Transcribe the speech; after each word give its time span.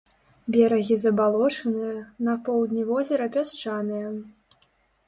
Берагі 0.53 0.95
забалочаныя, 1.03 1.93
на 2.29 2.33
поўдні 2.49 2.83
возера 2.91 3.25
пясчаныя. 3.39 4.07